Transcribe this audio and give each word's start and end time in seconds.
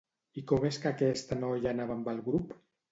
I 0.41 0.43
com 0.51 0.65
és 0.69 0.81
que 0.85 0.89
aquesta 0.93 1.39
noia 1.45 1.73
anava 1.77 1.99
amb 2.01 2.13
el 2.17 2.29
grup? 2.31 2.61